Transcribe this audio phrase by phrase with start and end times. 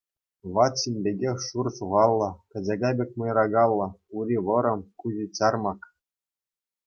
[0.53, 3.87] Ват ҫын пекех шур сухаллӑ, качака пек мӑйракаллӑ,
[4.21, 5.81] ури вӑрӑм, куҫӗ чармак.